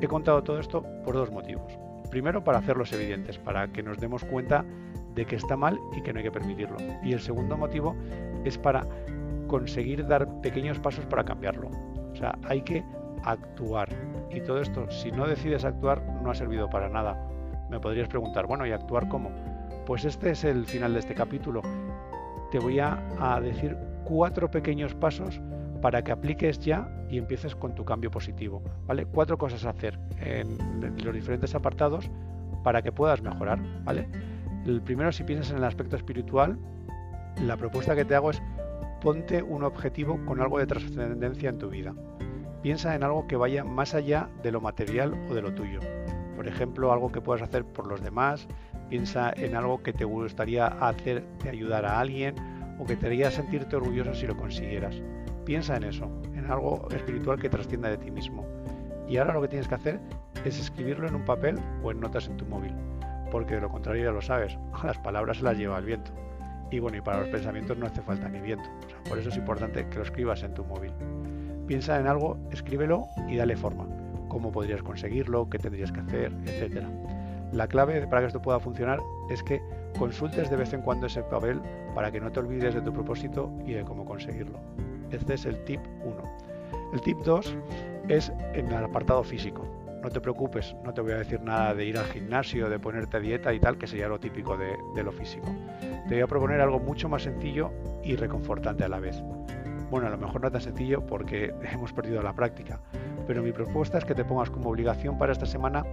he 0.00 0.08
contado 0.08 0.42
todo 0.42 0.58
esto 0.58 0.82
por 1.04 1.14
dos 1.14 1.30
motivos. 1.30 1.89
Primero, 2.10 2.42
para 2.42 2.58
hacerlos 2.58 2.92
evidentes, 2.92 3.38
para 3.38 3.68
que 3.68 3.82
nos 3.82 3.98
demos 3.98 4.24
cuenta 4.24 4.64
de 5.14 5.24
que 5.24 5.36
está 5.36 5.56
mal 5.56 5.78
y 5.96 6.02
que 6.02 6.12
no 6.12 6.18
hay 6.18 6.24
que 6.24 6.32
permitirlo. 6.32 6.76
Y 7.02 7.12
el 7.12 7.20
segundo 7.20 7.56
motivo 7.56 7.94
es 8.44 8.58
para 8.58 8.84
conseguir 9.46 10.06
dar 10.06 10.40
pequeños 10.40 10.78
pasos 10.78 11.06
para 11.06 11.24
cambiarlo. 11.24 11.68
O 12.12 12.16
sea, 12.16 12.36
hay 12.44 12.62
que 12.62 12.84
actuar. 13.24 13.88
Y 14.30 14.40
todo 14.40 14.60
esto, 14.60 14.90
si 14.90 15.10
no 15.12 15.26
decides 15.26 15.64
actuar, 15.64 16.02
no 16.22 16.30
ha 16.30 16.34
servido 16.34 16.68
para 16.68 16.88
nada. 16.88 17.28
Me 17.68 17.78
podrías 17.80 18.08
preguntar, 18.08 18.46
bueno, 18.46 18.66
¿y 18.66 18.72
actuar 18.72 19.08
cómo? 19.08 19.30
Pues 19.86 20.04
este 20.04 20.30
es 20.30 20.44
el 20.44 20.66
final 20.66 20.92
de 20.92 21.00
este 21.00 21.14
capítulo. 21.14 21.62
Te 22.50 22.58
voy 22.58 22.80
a, 22.80 23.02
a 23.20 23.40
decir 23.40 23.76
cuatro 24.04 24.50
pequeños 24.50 24.94
pasos 24.94 25.40
para 25.80 26.02
que 26.02 26.12
apliques 26.12 26.58
ya 26.60 26.88
y 27.08 27.18
empieces 27.18 27.54
con 27.54 27.74
tu 27.74 27.84
cambio 27.84 28.10
positivo. 28.10 28.62
¿vale? 28.86 29.06
Cuatro 29.06 29.38
cosas 29.38 29.64
a 29.64 29.70
hacer 29.70 29.98
en 30.20 30.58
los 31.02 31.14
diferentes 31.14 31.54
apartados 31.54 32.10
para 32.62 32.82
que 32.82 32.92
puedas 32.92 33.22
mejorar. 33.22 33.58
¿vale? 33.84 34.08
El 34.66 34.82
primero, 34.82 35.10
si 35.12 35.24
piensas 35.24 35.50
en 35.50 35.58
el 35.58 35.64
aspecto 35.64 35.96
espiritual, 35.96 36.58
la 37.42 37.56
propuesta 37.56 37.94
que 37.94 38.04
te 38.04 38.14
hago 38.14 38.30
es 38.30 38.42
ponte 39.00 39.42
un 39.42 39.64
objetivo 39.64 40.20
con 40.26 40.40
algo 40.40 40.58
de 40.58 40.66
trascendencia 40.66 41.48
en 41.48 41.58
tu 41.58 41.70
vida. 41.70 41.94
Piensa 42.62 42.94
en 42.94 43.02
algo 43.02 43.26
que 43.26 43.36
vaya 43.36 43.64
más 43.64 43.94
allá 43.94 44.28
de 44.42 44.52
lo 44.52 44.60
material 44.60 45.14
o 45.30 45.34
de 45.34 45.40
lo 45.40 45.54
tuyo. 45.54 45.80
Por 46.36 46.46
ejemplo, 46.46 46.92
algo 46.92 47.10
que 47.10 47.20
puedas 47.20 47.42
hacer 47.42 47.64
por 47.64 47.86
los 47.86 48.02
demás. 48.02 48.46
Piensa 48.90 49.32
en 49.34 49.54
algo 49.54 49.82
que 49.82 49.92
te 49.92 50.04
gustaría 50.04 50.66
hacer 50.66 51.24
de 51.42 51.50
ayudar 51.50 51.86
a 51.86 52.00
alguien 52.00 52.34
o 52.78 52.84
que 52.84 52.96
te 52.96 53.06
haría 53.06 53.30
sentirte 53.30 53.76
orgulloso 53.76 54.14
si 54.14 54.26
lo 54.26 54.36
consiguieras. 54.36 55.02
Piensa 55.44 55.76
en 55.76 55.84
eso, 55.84 56.10
en 56.34 56.50
algo 56.50 56.88
espiritual 56.90 57.40
que 57.40 57.48
trascienda 57.48 57.88
de 57.88 57.98
ti 57.98 58.10
mismo. 58.10 58.46
Y 59.08 59.16
ahora 59.16 59.34
lo 59.34 59.42
que 59.42 59.48
tienes 59.48 59.66
que 59.66 59.74
hacer 59.74 60.00
es 60.44 60.60
escribirlo 60.60 61.08
en 61.08 61.14
un 61.14 61.24
papel 61.24 61.58
o 61.82 61.90
en 61.90 62.00
notas 62.00 62.28
en 62.28 62.36
tu 62.36 62.46
móvil, 62.46 62.72
porque 63.30 63.56
de 63.56 63.60
lo 63.60 63.68
contrario 63.68 64.04
ya 64.04 64.12
lo 64.12 64.22
sabes, 64.22 64.56
las 64.84 64.98
palabras 64.98 65.38
se 65.38 65.44
las 65.44 65.56
lleva 65.56 65.78
el 65.78 65.84
viento. 65.84 66.12
Y 66.70 66.78
bueno, 66.78 66.98
y 66.98 67.00
para 67.00 67.20
los 67.20 67.28
pensamientos 67.28 67.76
no 67.76 67.86
hace 67.86 68.00
falta 68.00 68.28
ni 68.28 68.40
viento. 68.40 68.68
por 69.08 69.18
eso 69.18 69.28
es 69.28 69.36
importante 69.36 69.88
que 69.88 69.96
lo 69.96 70.04
escribas 70.04 70.42
en 70.44 70.54
tu 70.54 70.64
móvil. 70.64 70.92
Piensa 71.66 71.98
en 71.98 72.06
algo, 72.06 72.38
escríbelo 72.52 73.06
y 73.28 73.36
dale 73.36 73.56
forma. 73.56 73.86
Cómo 74.28 74.52
podrías 74.52 74.82
conseguirlo, 74.82 75.50
qué 75.50 75.58
tendrías 75.58 75.90
que 75.90 76.00
hacer, 76.00 76.32
etc. 76.46 76.84
La 77.52 77.66
clave 77.66 78.06
para 78.06 78.20
que 78.22 78.28
esto 78.28 78.40
pueda 78.40 78.60
funcionar 78.60 79.00
es 79.28 79.42
que 79.42 79.60
consultes 79.98 80.48
de 80.48 80.56
vez 80.56 80.72
en 80.72 80.82
cuando 80.82 81.06
ese 81.06 81.22
papel 81.24 81.60
para 81.94 82.12
que 82.12 82.20
no 82.20 82.30
te 82.30 82.38
olvides 82.38 82.74
de 82.74 82.80
tu 82.80 82.92
propósito 82.92 83.52
y 83.66 83.72
de 83.72 83.82
cómo 83.82 84.04
conseguirlo. 84.04 84.60
Este 85.10 85.34
es 85.34 85.44
el 85.46 85.62
tip 85.64 85.80
1. 86.04 86.14
El 86.92 87.00
tip 87.00 87.18
2 87.18 87.56
es 88.08 88.32
en 88.54 88.66
el 88.66 88.84
apartado 88.84 89.22
físico. 89.22 89.66
No 90.02 90.08
te 90.08 90.20
preocupes, 90.20 90.74
no 90.82 90.94
te 90.94 91.02
voy 91.02 91.12
a 91.12 91.18
decir 91.18 91.42
nada 91.42 91.74
de 91.74 91.84
ir 91.84 91.98
al 91.98 92.06
gimnasio, 92.06 92.70
de 92.70 92.78
ponerte 92.78 93.20
dieta 93.20 93.52
y 93.52 93.60
tal, 93.60 93.76
que 93.76 93.86
sería 93.86 94.08
lo 94.08 94.18
típico 94.18 94.56
de, 94.56 95.02
lo 95.02 95.12
físico. 95.12 95.46
Te 96.08 96.14
voy 96.14 96.20
a 96.20 96.26
proponer 96.26 96.60
algo 96.60 96.80
mucho 96.80 97.08
más 97.08 97.22
sencillo 97.22 97.70
y 98.02 98.16
reconfortante 98.16 98.84
a 98.84 98.88
la 98.88 98.98
vez. 98.98 99.22
Bueno, 99.90 100.06
a 100.06 100.10
lo 100.10 100.18
mejor 100.18 100.40
no 100.40 100.50
tan 100.50 100.60
sencillo 100.60 101.04
porque 101.04 101.52
hemos 101.72 101.92
perdido 101.92 102.22
la 102.22 102.32
práctica, 102.32 102.80
pero 103.26 103.42
mi 103.42 103.52
propuesta 103.52 103.98
es 103.98 104.04
que 104.04 104.14
te 104.14 104.24
pongas 104.24 104.48
como 104.48 104.70
obligación 104.70 105.18
para 105.18 105.32
esta 105.32 105.46
semana 105.46 105.84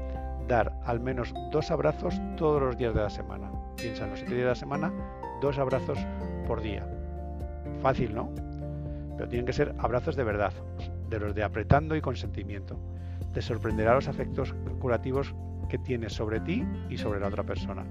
dar 0.47 0.79
al 0.85 1.01
menos 1.01 1.33
dos 1.51 1.71
abrazos 1.71 2.21
todos 2.37 2.61
los 2.61 2.77
días 2.77 2.93
de 2.93 3.01
la 3.01 3.09
semana. 3.09 3.51
Piensa 3.75 4.05
en 4.05 4.11
los 4.11 4.19
siete 4.19 4.35
días 4.35 4.45
de 4.45 4.51
la 4.51 4.55
semana, 4.55 4.93
dos 5.41 5.57
abrazos 5.57 5.99
por 6.47 6.61
día. 6.61 6.87
Fácil, 7.81 8.15
¿no? 8.15 8.46
Pero 9.17 9.27
tienen 9.27 9.45
que 9.45 9.53
ser 9.53 9.73
abrazos 9.79 10.15
de 10.15 10.23
verdad, 10.23 10.53
de 11.09 11.19
los 11.19 11.33
de 11.35 11.43
apretando 11.43 11.95
y 11.95 12.01
consentimiento. 12.01 12.79
Te 13.33 13.41
sorprenderá 13.41 13.95
los 13.95 14.07
efectos 14.07 14.55
curativos 14.79 15.35
que 15.67 15.77
tienes 15.77 16.13
sobre 16.13 16.39
ti 16.39 16.65
y 16.89 16.97
sobre 16.97 17.19
la 17.19 17.27
otra 17.27 17.43
persona. 17.43 17.85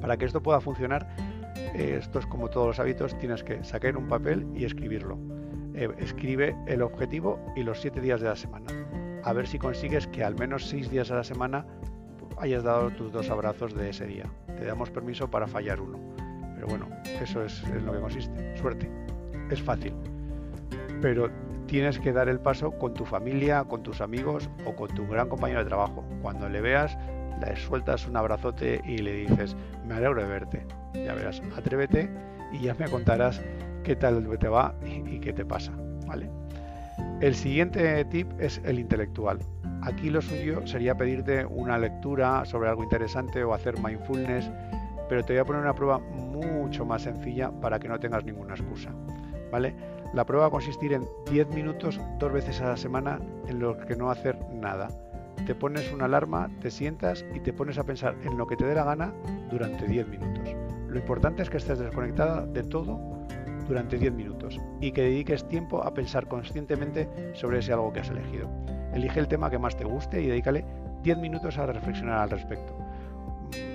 Para 0.00 0.16
que 0.16 0.26
esto 0.26 0.42
pueda 0.42 0.60
funcionar, 0.60 1.08
eh, 1.74 1.96
esto 1.98 2.18
es 2.18 2.26
como 2.26 2.48
todos 2.48 2.68
los 2.68 2.80
hábitos, 2.80 3.18
tienes 3.18 3.42
que 3.42 3.64
sacar 3.64 3.96
un 3.96 4.06
papel 4.06 4.46
y 4.54 4.64
escribirlo. 4.64 5.18
Eh, 5.74 5.88
escribe 5.98 6.56
el 6.66 6.82
objetivo 6.82 7.40
y 7.56 7.62
los 7.62 7.80
siete 7.80 8.00
días 8.00 8.20
de 8.20 8.28
la 8.28 8.36
semana. 8.36 8.66
A 9.24 9.32
ver 9.32 9.46
si 9.46 9.58
consigues 9.58 10.06
que 10.06 10.22
al 10.22 10.36
menos 10.36 10.68
seis 10.68 10.90
días 10.90 11.10
a 11.10 11.16
la 11.16 11.24
semana 11.24 11.66
hayas 12.38 12.62
dado 12.62 12.90
tus 12.90 13.12
dos 13.12 13.30
abrazos 13.30 13.74
de 13.74 13.90
ese 13.90 14.06
día. 14.06 14.24
Te 14.46 14.64
damos 14.64 14.90
permiso 14.90 15.30
para 15.30 15.46
fallar 15.46 15.80
uno. 15.80 15.98
Pero 16.54 16.66
bueno, 16.66 16.88
eso 17.20 17.44
es 17.44 17.62
en 17.64 17.84
lo 17.84 17.92
que 17.92 18.00
consiste. 18.00 18.56
Suerte. 18.56 19.07
Es 19.50 19.62
fácil. 19.62 19.92
Pero 21.00 21.30
tienes 21.66 21.98
que 21.98 22.12
dar 22.12 22.28
el 22.28 22.40
paso 22.40 22.72
con 22.72 22.94
tu 22.94 23.04
familia, 23.04 23.64
con 23.64 23.82
tus 23.82 24.00
amigos 24.00 24.50
o 24.64 24.74
con 24.74 24.88
tu 24.94 25.06
gran 25.06 25.28
compañero 25.28 25.60
de 25.60 25.66
trabajo. 25.66 26.04
Cuando 26.22 26.48
le 26.48 26.60
veas, 26.60 26.98
le 27.40 27.56
sueltas 27.56 28.06
un 28.08 28.16
abrazote 28.16 28.80
y 28.84 28.98
le 28.98 29.12
dices, 29.12 29.56
me 29.86 29.94
alegro 29.94 30.22
de 30.22 30.28
verte. 30.28 30.66
Ya 30.94 31.14
verás, 31.14 31.42
atrévete 31.56 32.10
y 32.52 32.60
ya 32.60 32.74
me 32.74 32.88
contarás 32.88 33.40
qué 33.84 33.94
tal 33.94 34.26
te 34.38 34.48
va 34.48 34.74
y, 34.84 35.20
qué 35.20 35.32
te 35.32 35.44
pasa. 35.44 35.72
¿vale? 36.06 36.30
El 37.20 37.34
siguiente 37.34 38.04
tip 38.06 38.28
es 38.40 38.60
el 38.64 38.78
intelectual. 38.78 39.38
Aquí 39.82 40.10
lo 40.10 40.20
suyo 40.20 40.66
sería 40.66 40.96
pedirte 40.96 41.46
una 41.46 41.78
lectura 41.78 42.44
sobre 42.44 42.68
algo 42.68 42.82
interesante 42.82 43.44
o 43.44 43.54
hacer 43.54 43.78
mindfulness, 43.80 44.50
pero 45.08 45.24
te 45.24 45.34
voy 45.34 45.40
a 45.40 45.44
poner 45.44 45.62
una 45.62 45.74
prueba 45.74 45.98
mucho 45.98 46.84
más 46.84 47.02
sencilla 47.02 47.50
para 47.60 47.78
que 47.78 47.88
no 47.88 47.98
tengas 48.00 48.24
ninguna 48.24 48.54
excusa. 48.54 48.90
¿Vale? 49.50 49.74
La 50.14 50.24
prueba 50.24 50.44
va 50.44 50.48
a 50.48 50.50
consistir 50.52 50.92
en 50.92 51.04
10 51.30 51.48
minutos 51.50 52.00
dos 52.18 52.32
veces 52.32 52.60
a 52.60 52.68
la 52.68 52.76
semana 52.76 53.20
en 53.46 53.58
lo 53.58 53.78
que 53.78 53.96
no 53.96 54.10
hacer 54.10 54.38
nada 54.52 54.88
te 55.48 55.54
pones 55.54 55.90
una 55.92 56.04
alarma, 56.04 56.50
te 56.60 56.70
sientas 56.70 57.24
y 57.34 57.40
te 57.40 57.52
pones 57.52 57.78
a 57.78 57.84
pensar 57.84 58.16
en 58.22 58.36
lo 58.36 58.46
que 58.46 58.56
te 58.56 58.66
dé 58.66 58.74
la 58.74 58.84
gana 58.84 59.12
durante 59.50 59.86
10 59.86 60.08
minutos. 60.08 60.54
Lo 60.88 60.98
importante 60.98 61.42
es 61.42 61.50
que 61.50 61.56
estés 61.56 61.78
desconectada 61.78 62.44
de 62.44 62.62
todo 62.62 63.00
durante 63.66 63.98
10 63.98 64.12
minutos 64.12 64.60
y 64.80 64.92
que 64.92 65.02
dediques 65.02 65.48
tiempo 65.48 65.82
a 65.82 65.94
pensar 65.94 66.28
conscientemente 66.28 67.08
sobre 67.34 67.60
ese 67.60 67.72
algo 67.72 67.92
que 67.92 68.00
has 68.00 68.10
elegido. 68.10 68.50
Elige 68.92 69.20
el 69.20 69.28
tema 69.28 69.50
que 69.50 69.58
más 69.58 69.76
te 69.76 69.84
guste 69.84 70.20
y 70.20 70.26
dedícale 70.26 70.64
10 71.02 71.18
minutos 71.18 71.56
a 71.56 71.66
reflexionar 71.66 72.18
al 72.18 72.30
respecto. 72.30 72.76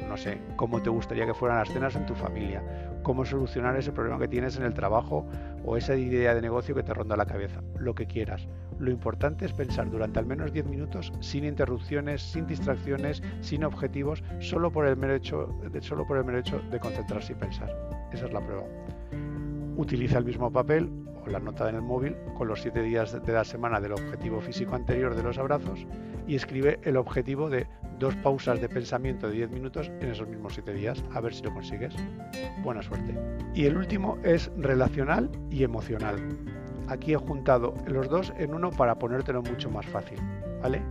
No 0.07 0.17
sé, 0.17 0.37
cómo 0.55 0.81
te 0.81 0.91
gustaría 0.91 1.25
que 1.25 1.33
fueran 1.33 1.57
las 1.57 1.69
cenas 1.69 1.95
en 1.95 2.05
tu 2.05 2.13
familia, 2.13 2.61
cómo 3.03 3.25
solucionar 3.25 3.75
ese 3.75 3.91
problema 3.91 4.17
que 4.17 4.27
tienes 4.27 4.57
en 4.57 4.63
el 4.63 4.74
trabajo 4.74 5.27
o 5.65 5.77
esa 5.77 5.95
idea 5.95 6.33
de 6.33 6.41
negocio 6.41 6.74
que 6.74 6.83
te 6.83 6.93
ronda 6.93 7.15
la 7.15 7.25
cabeza, 7.25 7.62
lo 7.77 7.93
que 7.93 8.07
quieras. 8.07 8.48
Lo 8.79 8.91
importante 8.91 9.45
es 9.45 9.53
pensar 9.53 9.89
durante 9.89 10.19
al 10.19 10.25
menos 10.25 10.51
10 10.51 10.65
minutos 10.65 11.13
sin 11.19 11.45
interrupciones, 11.45 12.22
sin 12.22 12.48
distracciones, 12.48 13.22
sin 13.41 13.63
objetivos, 13.63 14.24
solo 14.39 14.72
por 14.72 14.88
el 14.88 14.98
mero 14.98 15.13
hecho 15.13 15.48
de, 15.72 15.81
solo 15.81 16.05
por 16.07 16.17
el 16.17 16.43
de 16.72 16.79
concentrarse 16.79 17.33
y 17.33 17.36
pensar. 17.36 17.69
Esa 18.12 18.25
es 18.25 18.33
la 18.33 18.41
prueba. 18.41 18.63
Utiliza 19.77 20.17
el 20.17 20.25
mismo 20.25 20.51
papel 20.51 20.89
o 21.25 21.29
la 21.29 21.39
nota 21.39 21.69
en 21.69 21.75
el 21.75 21.81
móvil 21.81 22.15
con 22.38 22.48
los 22.48 22.62
7 22.62 22.81
días 22.81 23.13
de 23.25 23.33
la 23.33 23.43
semana 23.43 23.79
del 23.79 23.93
objetivo 23.93 24.41
físico 24.41 24.75
anterior 24.75 25.15
de 25.15 25.24
los 25.24 25.38
abrazos 25.38 25.86
y 26.27 26.36
escribe 26.36 26.79
el 26.83 26.98
objetivo 26.98 27.50
de 27.50 27.67
dos 28.03 28.15
pausas 28.17 28.60
de 28.60 28.67
pensamiento 28.67 29.27
de 29.27 29.36
10 29.36 29.51
minutos 29.51 29.89
en 30.01 30.10
esos 30.10 30.27
mismos 30.27 30.55
7 30.55 30.74
días, 30.74 31.01
a 31.13 31.22
ver 31.22 31.33
si 31.33 31.41
lo 31.41 31.53
consigues. 31.53 31.95
Buena 32.62 32.83
suerte. 32.83 33.15
Y 33.55 33.65
el 33.65 33.77
último 33.77 34.17
es 34.24 34.51
relacional 34.57 35.31
y 35.50 35.63
emocional. 35.63 36.17
Aquí 36.89 37.13
he 37.13 37.15
juntado 37.15 37.74
los 37.88 38.10
dos 38.10 38.33
en 38.38 38.53
uno 38.53 38.72
para 38.72 39.00
ponértelo 39.00 39.41
mucho 39.41 39.72
más 39.72 39.86
fácil, 39.86 40.19
¿vale? 40.62 40.81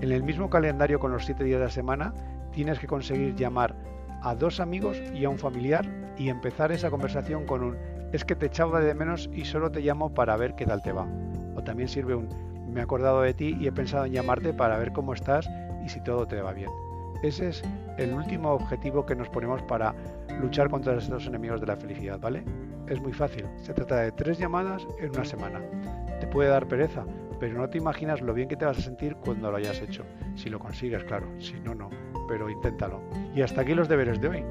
En 0.00 0.12
el 0.12 0.22
mismo 0.22 0.48
calendario 0.48 1.00
con 1.00 1.10
los 1.10 1.24
7 1.24 1.42
días 1.42 1.58
de 1.58 1.64
la 1.64 1.70
semana 1.70 2.14
tienes 2.52 2.78
que 2.78 2.86
conseguir 2.86 3.34
llamar 3.34 3.74
a 4.22 4.36
dos 4.36 4.60
amigos 4.60 5.02
y 5.12 5.24
a 5.24 5.30
un 5.30 5.38
familiar 5.38 5.84
y 6.16 6.28
empezar 6.28 6.70
esa 6.70 6.90
conversación 6.90 7.44
con 7.44 7.64
un 7.64 7.76
es 8.12 8.24
que 8.24 8.36
te 8.36 8.46
echaba 8.46 8.78
de 8.78 8.94
menos 8.94 9.28
y 9.32 9.46
solo 9.46 9.72
te 9.72 9.80
llamo 9.80 10.14
para 10.14 10.36
ver 10.36 10.54
qué 10.54 10.64
tal 10.64 10.80
te 10.80 10.92
va. 10.92 11.08
O 11.56 11.64
también 11.64 11.88
sirve 11.88 12.14
un 12.14 12.28
me 12.72 12.80
he 12.80 12.82
acordado 12.82 13.20
de 13.20 13.34
ti 13.34 13.56
y 13.60 13.66
he 13.66 13.72
pensado 13.72 14.06
en 14.06 14.12
llamarte 14.12 14.54
para 14.54 14.78
ver 14.78 14.92
cómo 14.92 15.12
estás 15.12 15.48
y 15.84 15.88
si 15.88 16.00
todo 16.00 16.26
te 16.26 16.40
va 16.40 16.52
bien. 16.52 16.70
Ese 17.22 17.48
es 17.50 17.62
el 17.98 18.12
último 18.12 18.50
objetivo 18.50 19.06
que 19.06 19.14
nos 19.14 19.28
ponemos 19.28 19.62
para 19.62 19.94
luchar 20.40 20.68
contra 20.68 20.96
estos 20.96 21.26
enemigos 21.26 21.60
de 21.60 21.66
la 21.66 21.76
felicidad, 21.76 22.18
¿vale? 22.18 22.44
Es 22.88 23.00
muy 23.00 23.12
fácil, 23.12 23.46
se 23.62 23.72
trata 23.72 23.96
de 23.96 24.12
tres 24.12 24.38
llamadas 24.38 24.86
en 24.98 25.10
una 25.10 25.24
semana. 25.24 25.60
Te 26.18 26.26
puede 26.26 26.48
dar 26.48 26.66
pereza, 26.66 27.04
pero 27.38 27.56
no 27.58 27.68
te 27.68 27.78
imaginas 27.78 28.20
lo 28.20 28.34
bien 28.34 28.48
que 28.48 28.56
te 28.56 28.64
vas 28.64 28.78
a 28.78 28.82
sentir 28.82 29.16
cuando 29.16 29.50
lo 29.50 29.56
hayas 29.56 29.80
hecho. 29.80 30.04
Si 30.34 30.50
lo 30.50 30.58
consigues, 30.58 31.04
claro, 31.04 31.28
si 31.38 31.54
no, 31.60 31.74
no, 31.74 31.90
pero 32.26 32.50
inténtalo. 32.50 33.00
Y 33.34 33.42
hasta 33.42 33.60
aquí 33.60 33.74
los 33.74 33.88
deberes 33.88 34.20
de 34.20 34.28
hoy. 34.28 34.44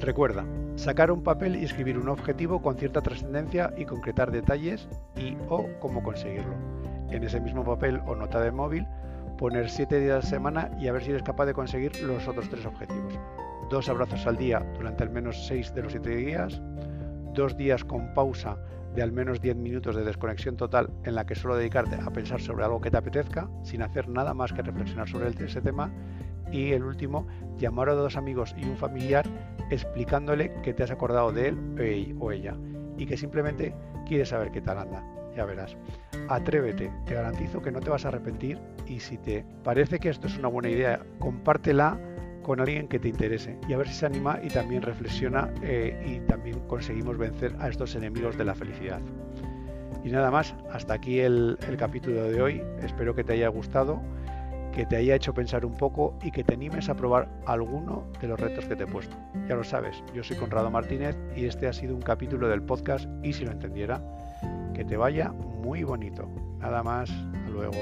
Recuerda, 0.00 0.44
sacar 0.76 1.10
un 1.10 1.22
papel 1.22 1.56
y 1.56 1.64
escribir 1.64 1.98
un 1.98 2.08
objetivo 2.08 2.60
con 2.60 2.76
cierta 2.76 3.00
trascendencia 3.02 3.72
y 3.76 3.84
concretar 3.84 4.30
detalles 4.30 4.88
y 5.16 5.36
o 5.48 5.66
cómo 5.80 6.02
conseguirlo. 6.02 6.54
En 7.10 7.22
ese 7.22 7.40
mismo 7.40 7.64
papel 7.64 8.00
o 8.06 8.14
nota 8.14 8.40
de 8.40 8.50
móvil 8.50 8.86
poner 9.36 9.68
7 9.68 10.00
días 10.00 10.12
a 10.12 10.16
la 10.16 10.22
semana 10.22 10.70
y 10.78 10.88
a 10.88 10.92
ver 10.92 11.02
si 11.02 11.10
eres 11.10 11.22
capaz 11.22 11.46
de 11.46 11.54
conseguir 11.54 12.00
los 12.02 12.26
otros 12.26 12.48
tres 12.48 12.64
objetivos. 12.66 13.18
Dos 13.70 13.88
abrazos 13.88 14.26
al 14.26 14.36
día 14.36 14.60
durante 14.76 15.02
al 15.02 15.10
menos 15.10 15.46
6 15.46 15.74
de 15.74 15.82
los 15.82 15.92
7 15.92 16.16
días, 16.16 16.60
dos 17.34 17.56
días 17.56 17.84
con 17.84 18.14
pausa 18.14 18.56
de 18.94 19.02
al 19.02 19.12
menos 19.12 19.40
10 19.40 19.56
minutos 19.56 19.94
de 19.94 20.04
desconexión 20.04 20.56
total 20.56 20.90
en 21.04 21.14
la 21.14 21.26
que 21.26 21.34
solo 21.34 21.56
dedicarte 21.56 21.96
a 21.96 22.10
pensar 22.10 22.40
sobre 22.40 22.64
algo 22.64 22.80
que 22.80 22.90
te 22.90 22.96
apetezca, 22.96 23.48
sin 23.62 23.82
hacer 23.82 24.08
nada 24.08 24.32
más 24.32 24.52
que 24.52 24.62
reflexionar 24.62 25.08
sobre 25.08 25.28
ese 25.28 25.60
tema. 25.60 25.92
Y 26.50 26.72
el 26.72 26.84
último, 26.84 27.26
llamar 27.58 27.90
a 27.90 27.94
dos 27.94 28.16
amigos 28.16 28.54
y 28.56 28.64
un 28.64 28.76
familiar 28.76 29.26
explicándole 29.70 30.52
que 30.62 30.72
te 30.72 30.84
has 30.84 30.90
acordado 30.90 31.32
de 31.32 31.48
él 31.48 32.16
o 32.20 32.32
ella 32.32 32.56
y 32.96 33.04
que 33.04 33.16
simplemente 33.16 33.74
quieres 34.06 34.30
saber 34.30 34.50
qué 34.50 34.62
tal 34.62 34.78
anda 34.78 35.04
ya 35.36 35.44
verás. 35.44 35.76
Atrévete, 36.28 36.90
te 37.04 37.14
garantizo 37.14 37.60
que 37.60 37.70
no 37.70 37.80
te 37.80 37.90
vas 37.90 38.04
a 38.04 38.08
arrepentir 38.08 38.58
y 38.86 39.00
si 39.00 39.18
te 39.18 39.44
parece 39.62 39.98
que 39.98 40.08
esto 40.08 40.26
es 40.26 40.38
una 40.38 40.48
buena 40.48 40.70
idea, 40.70 41.00
compártela 41.18 41.98
con 42.42 42.60
alguien 42.60 42.88
que 42.88 42.98
te 42.98 43.08
interese 43.08 43.58
y 43.68 43.72
a 43.72 43.76
ver 43.76 43.88
si 43.88 43.94
se 43.94 44.06
anima 44.06 44.38
y 44.42 44.48
también 44.48 44.82
reflexiona 44.82 45.52
eh, 45.62 46.02
y 46.06 46.26
también 46.26 46.60
conseguimos 46.68 47.18
vencer 47.18 47.54
a 47.58 47.68
estos 47.68 47.94
enemigos 47.94 48.38
de 48.38 48.44
la 48.44 48.54
felicidad. 48.54 49.00
Y 50.04 50.10
nada 50.10 50.30
más, 50.30 50.54
hasta 50.72 50.94
aquí 50.94 51.18
el, 51.18 51.58
el 51.68 51.76
capítulo 51.76 52.22
de 52.22 52.40
hoy. 52.40 52.62
Espero 52.80 53.16
que 53.16 53.24
te 53.24 53.32
haya 53.32 53.48
gustado, 53.48 54.00
que 54.72 54.86
te 54.86 54.94
haya 54.94 55.16
hecho 55.16 55.34
pensar 55.34 55.66
un 55.66 55.76
poco 55.76 56.16
y 56.22 56.30
que 56.30 56.44
te 56.44 56.54
animes 56.54 56.88
a 56.88 56.94
probar 56.94 57.28
alguno 57.46 58.06
de 58.20 58.28
los 58.28 58.38
retos 58.38 58.66
que 58.66 58.76
te 58.76 58.84
he 58.84 58.86
puesto. 58.86 59.16
Ya 59.48 59.56
lo 59.56 59.64
sabes, 59.64 60.04
yo 60.14 60.22
soy 60.22 60.36
Conrado 60.36 60.70
Martínez 60.70 61.16
y 61.34 61.46
este 61.46 61.66
ha 61.66 61.72
sido 61.72 61.96
un 61.96 62.02
capítulo 62.02 62.46
del 62.46 62.62
podcast 62.62 63.08
y 63.24 63.32
si 63.32 63.44
lo 63.44 63.50
entendiera 63.50 64.00
que 64.76 64.84
te 64.84 64.98
vaya 64.98 65.32
muy 65.32 65.84
bonito. 65.84 66.28
Nada 66.58 66.82
más. 66.82 67.08
Hasta 67.08 67.48
luego. 67.50 67.78